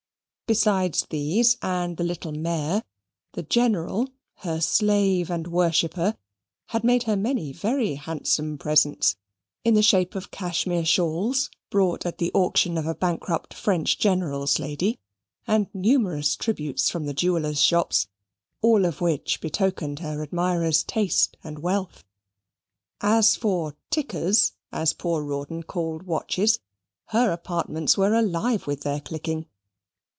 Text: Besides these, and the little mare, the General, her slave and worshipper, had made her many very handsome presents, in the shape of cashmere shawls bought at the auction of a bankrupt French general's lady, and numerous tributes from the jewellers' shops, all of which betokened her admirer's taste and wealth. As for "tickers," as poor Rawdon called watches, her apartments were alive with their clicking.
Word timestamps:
Besides 0.47 1.07
these, 1.09 1.55
and 1.61 1.95
the 1.95 2.03
little 2.03 2.33
mare, 2.33 2.83
the 3.35 3.41
General, 3.43 4.09
her 4.39 4.59
slave 4.59 5.29
and 5.31 5.47
worshipper, 5.47 6.17
had 6.71 6.83
made 6.83 7.03
her 7.03 7.15
many 7.15 7.53
very 7.53 7.95
handsome 7.95 8.57
presents, 8.57 9.15
in 9.63 9.75
the 9.75 9.81
shape 9.81 10.13
of 10.13 10.29
cashmere 10.29 10.83
shawls 10.83 11.49
bought 11.69 12.05
at 12.05 12.17
the 12.17 12.31
auction 12.33 12.77
of 12.77 12.85
a 12.85 12.93
bankrupt 12.93 13.53
French 13.53 13.97
general's 13.97 14.59
lady, 14.59 14.99
and 15.47 15.73
numerous 15.73 16.35
tributes 16.35 16.89
from 16.89 17.05
the 17.05 17.13
jewellers' 17.13 17.61
shops, 17.61 18.07
all 18.61 18.83
of 18.83 18.99
which 18.99 19.39
betokened 19.39 19.99
her 19.99 20.21
admirer's 20.21 20.83
taste 20.83 21.37
and 21.45 21.59
wealth. 21.59 22.03
As 22.99 23.37
for 23.37 23.77
"tickers," 23.89 24.51
as 24.69 24.91
poor 24.91 25.23
Rawdon 25.23 25.63
called 25.63 26.03
watches, 26.03 26.59
her 27.05 27.31
apartments 27.31 27.97
were 27.97 28.13
alive 28.13 28.67
with 28.67 28.81
their 28.81 28.99
clicking. 28.99 29.45